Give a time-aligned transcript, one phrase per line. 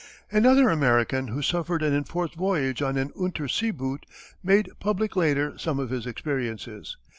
[0.31, 4.05] Another American who suffered an enforced voyage on an unterseeboot
[4.41, 6.97] made public later some of his experiences.